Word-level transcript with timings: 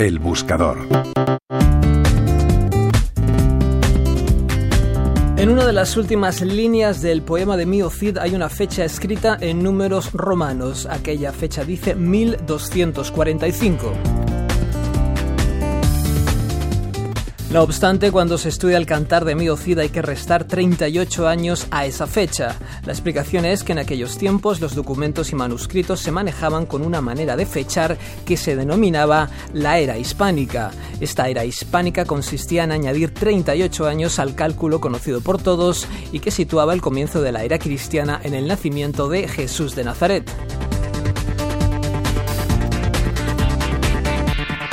El 0.00 0.18
buscador. 0.18 0.88
En 5.36 5.50
una 5.50 5.66
de 5.66 5.72
las 5.74 5.98
últimas 5.98 6.40
líneas 6.40 7.02
del 7.02 7.20
poema 7.20 7.58
de 7.58 7.66
Mio 7.66 7.90
Cid 7.90 8.16
hay 8.16 8.34
una 8.34 8.48
fecha 8.48 8.82
escrita 8.82 9.36
en 9.38 9.62
números 9.62 10.10
romanos. 10.14 10.86
Aquella 10.86 11.32
fecha 11.32 11.64
dice 11.64 11.94
1245. 11.94 14.29
No 17.50 17.64
obstante, 17.64 18.12
cuando 18.12 18.38
se 18.38 18.48
estudia 18.48 18.76
el 18.76 18.86
cantar 18.86 19.24
de 19.24 19.34
Mio 19.34 19.58
hay 19.76 19.88
que 19.88 20.02
restar 20.02 20.44
38 20.44 21.26
años 21.26 21.66
a 21.72 21.84
esa 21.84 22.06
fecha. 22.06 22.56
La 22.86 22.92
explicación 22.92 23.44
es 23.44 23.64
que 23.64 23.72
en 23.72 23.80
aquellos 23.80 24.18
tiempos 24.18 24.60
los 24.60 24.76
documentos 24.76 25.32
y 25.32 25.34
manuscritos 25.34 25.98
se 25.98 26.12
manejaban 26.12 26.64
con 26.64 26.82
una 26.82 27.00
manera 27.00 27.34
de 27.34 27.46
fechar 27.46 27.98
que 28.24 28.36
se 28.36 28.54
denominaba 28.54 29.30
la 29.52 29.80
era 29.80 29.98
hispánica. 29.98 30.70
Esta 31.00 31.28
era 31.28 31.44
hispánica 31.44 32.04
consistía 32.04 32.62
en 32.62 32.70
añadir 32.70 33.12
38 33.12 33.88
años 33.88 34.20
al 34.20 34.36
cálculo 34.36 34.80
conocido 34.80 35.20
por 35.20 35.42
todos 35.42 35.88
y 36.12 36.20
que 36.20 36.30
situaba 36.30 36.72
el 36.72 36.80
comienzo 36.80 37.20
de 37.20 37.32
la 37.32 37.42
era 37.42 37.58
cristiana 37.58 38.20
en 38.22 38.34
el 38.34 38.46
nacimiento 38.46 39.08
de 39.08 39.26
Jesús 39.26 39.74
de 39.74 39.82
Nazaret. 39.82 40.59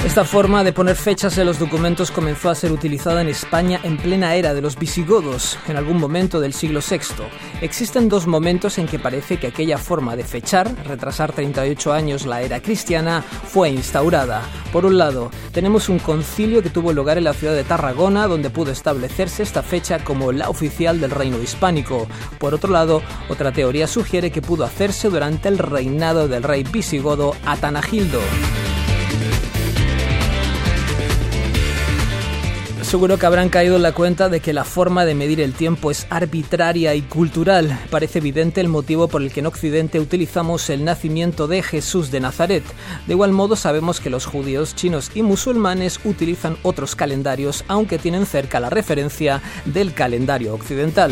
Esta 0.08 0.24
forma 0.24 0.64
de 0.64 0.72
poner 0.72 0.96
fechas 0.96 1.38
en 1.38 1.46
los 1.46 1.60
documentos 1.60 2.12
comenzó 2.12 2.50
a 2.50 2.56
ser 2.56 2.72
utilizada 2.72 3.22
en 3.22 3.28
España 3.28 3.82
en 3.84 3.98
plena 3.98 4.36
era 4.36 4.54
de 4.54 4.62
los 4.62 4.78
visigodos, 4.78 5.60
en 5.68 5.76
algún 5.76 6.00
momento 6.00 6.40
del 6.40 6.54
siglo 6.54 6.80
VI. 6.80 7.26
Existen 7.60 8.08
dos 8.08 8.26
momentos 8.26 8.78
en 8.78 8.88
que 8.88 9.00
parece 9.00 9.38
que 9.38 9.48
aquella 9.48 9.78
forma 9.78 10.16
de 10.16 10.24
fechar, 10.24 10.74
retrasar 10.86 11.34
38 11.34 11.92
años 11.92 12.26
la 12.26 12.42
era 12.42 12.62
cristiana, 12.62 13.22
fue 13.22 13.70
instaurada. 13.70 14.44
Por 14.72 14.86
un 14.86 14.98
lado, 14.98 15.30
tenemos 15.52 15.90
un 15.90 16.00
concilio 16.00 16.64
que 16.64 16.70
tuvo 16.70 16.94
lugar 16.94 17.18
en 17.18 17.26
la 17.26 17.34
ciudad 17.34 17.54
de 17.54 17.66
Tarragona, 17.66 18.28
donde 18.28 18.50
pudo 18.50 18.72
establecerse 18.72 19.44
esta 19.44 19.62
fecha 19.62 20.06
como 20.06 20.32
la 20.32 20.50
oficial 20.50 21.02
del 21.02 21.12
reino 21.12 21.38
hispánico. 21.44 22.08
Por 22.40 22.54
otro 22.54 22.72
lado, 22.72 23.02
otra 23.28 23.52
teoría 23.52 23.88
sugiere 23.88 24.32
que 24.32 24.42
pudo 24.42 24.64
hacerse 24.64 25.10
durante 25.10 25.50
el 25.50 25.58
reinado 25.58 26.30
del 26.30 26.44
rey 26.44 26.64
visigodo 26.64 27.36
Atanagildo. 27.46 28.22
Seguro 32.88 33.20
que 33.20 33.26
habrán 33.26 33.50
caído 33.50 33.76
en 33.76 33.82
la 33.82 33.92
cuenta 33.92 34.30
de 34.30 34.40
que 34.40 34.54
la 34.54 34.64
forma 34.64 35.04
de 35.04 35.14
medir 35.14 35.42
el 35.42 35.52
tiempo 35.52 35.92
es 35.92 36.08
arbitraria 36.10 36.96
y 36.96 37.02
cultural. 37.02 37.78
Parece 37.90 38.20
evidente 38.20 38.62
el 38.62 38.70
motivo 38.70 39.10
por 39.10 39.22
el 39.22 39.34
que 39.34 39.42
en 39.42 39.48
Occidente 39.48 40.00
utilizamos 40.00 40.70
el 40.70 40.86
nacimiento 40.86 41.50
de 41.50 41.64
Jesús 41.64 42.12
de 42.12 42.22
Nazaret. 42.22 42.64
De 43.06 43.14
igual 43.14 43.34
modo 43.34 43.58
sabemos 43.58 44.00
que 44.00 44.10
los 44.10 44.26
judíos, 44.26 44.74
chinos 44.74 45.12
y 45.16 45.22
musulmanes 45.22 46.00
utilizan 46.06 46.56
otros 46.64 46.96
calendarios, 46.96 47.66
aunque 47.68 48.00
tienen 48.00 48.26
cerca 48.26 48.62
la 48.62 48.70
referencia 48.70 49.42
del 49.66 49.94
calendario 49.94 50.54
occidental. 50.54 51.12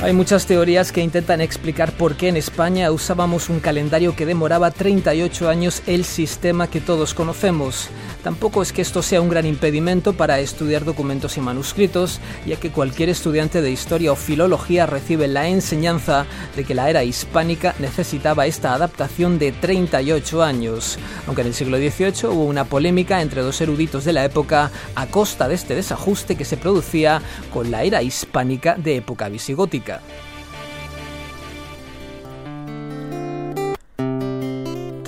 Hay 0.00 0.12
muchas 0.12 0.46
teorías 0.46 0.92
que 0.92 1.00
intentan 1.00 1.40
explicar 1.40 1.90
por 1.90 2.14
qué 2.14 2.28
en 2.28 2.36
España 2.36 2.92
usábamos 2.92 3.48
un 3.48 3.58
calendario 3.58 4.14
que 4.14 4.26
demoraba 4.26 4.70
38 4.70 5.48
años 5.48 5.82
el 5.88 6.04
sistema 6.04 6.68
que 6.70 6.80
todos 6.80 7.14
conocemos. 7.14 7.88
Tampoco 8.22 8.62
es 8.62 8.72
que 8.72 8.80
esto 8.80 9.02
sea 9.02 9.20
un 9.20 9.28
gran 9.28 9.44
impedimento 9.44 10.12
para 10.12 10.38
estudiar 10.38 10.84
documentos 10.84 11.36
y 11.36 11.40
manuscritos, 11.40 12.20
ya 12.46 12.56
que 12.60 12.70
cualquier 12.70 13.08
estudiante 13.08 13.60
de 13.60 13.72
historia 13.72 14.12
o 14.12 14.16
filología 14.16 14.86
recibe 14.86 15.26
la 15.26 15.48
enseñanza 15.48 16.26
de 16.54 16.62
que 16.62 16.76
la 16.76 16.88
era 16.88 17.02
hispánica 17.02 17.74
necesitaba 17.80 18.46
esta 18.46 18.74
adaptación 18.74 19.40
de 19.40 19.50
38 19.50 20.44
años. 20.44 20.96
Aunque 21.26 21.40
en 21.40 21.48
el 21.48 21.54
siglo 21.54 21.76
XVIII 21.76 22.30
hubo 22.30 22.44
una 22.44 22.66
polémica 22.66 23.20
entre 23.20 23.42
dos 23.42 23.60
eruditos 23.60 24.04
de 24.04 24.12
la 24.12 24.24
época 24.24 24.70
a 24.94 25.06
costa 25.06 25.48
de 25.48 25.56
este 25.56 25.74
desajuste 25.74 26.36
que 26.36 26.44
se 26.44 26.56
producía 26.56 27.20
con 27.52 27.72
la 27.72 27.82
era 27.82 28.00
hispánica 28.00 28.76
de 28.76 28.96
época 28.96 29.28
visigótica. 29.28 29.87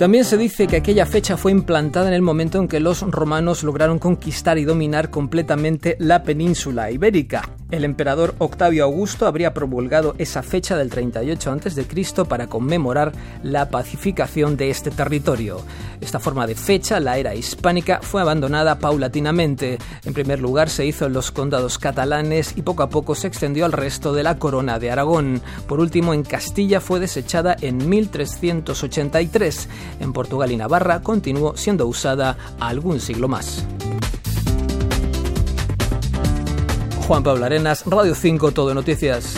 También 0.01 0.25
se 0.25 0.35
dice 0.35 0.65
que 0.65 0.77
aquella 0.77 1.05
fecha 1.05 1.37
fue 1.37 1.51
implantada 1.51 2.07
en 2.07 2.15
el 2.15 2.23
momento 2.23 2.57
en 2.57 2.67
que 2.67 2.79
los 2.79 3.01
romanos 3.01 3.61
lograron 3.61 3.99
conquistar 3.99 4.57
y 4.57 4.65
dominar 4.65 5.11
completamente 5.11 5.95
la 5.99 6.23
península 6.23 6.89
ibérica. 6.89 7.43
El 7.71 7.85
emperador 7.85 8.35
Octavio 8.37 8.83
Augusto 8.83 9.25
habría 9.25 9.53
promulgado 9.53 10.13
esa 10.17 10.43
fecha 10.43 10.75
del 10.75 10.89
38 10.89 11.51
a.C. 11.51 12.25
para 12.25 12.47
conmemorar 12.47 13.13
la 13.43 13.69
pacificación 13.69 14.57
de 14.57 14.69
este 14.69 14.91
territorio. 14.91 15.61
Esta 16.01 16.19
forma 16.19 16.47
de 16.47 16.55
fecha, 16.55 16.99
la 16.99 17.17
era 17.17 17.33
hispánica, 17.33 18.01
fue 18.01 18.21
abandonada 18.21 18.77
paulatinamente. 18.77 19.77
En 20.03 20.13
primer 20.13 20.41
lugar 20.41 20.69
se 20.69 20.85
hizo 20.85 21.05
en 21.05 21.13
los 21.13 21.31
condados 21.31 21.77
catalanes 21.77 22.57
y 22.57 22.61
poco 22.61 22.83
a 22.83 22.89
poco 22.89 23.15
se 23.15 23.27
extendió 23.27 23.63
al 23.63 23.71
resto 23.71 24.13
de 24.13 24.23
la 24.23 24.37
corona 24.37 24.77
de 24.77 24.91
Aragón. 24.91 25.41
Por 25.65 25.79
último, 25.79 26.13
en 26.13 26.23
Castilla 26.23 26.81
fue 26.81 26.99
desechada 26.99 27.55
en 27.61 27.87
1383. 27.87 29.69
En 30.01 30.11
Portugal 30.11 30.51
y 30.51 30.57
Navarra 30.57 31.01
continuó 31.01 31.55
siendo 31.55 31.87
usada 31.87 32.35
algún 32.59 32.99
siglo 32.99 33.29
más. 33.29 33.65
Juan 37.11 37.23
Pablo 37.23 37.43
Arenas, 37.43 37.83
Radio 37.87 38.15
5, 38.15 38.53
Todo 38.53 38.73
Noticias. 38.73 39.35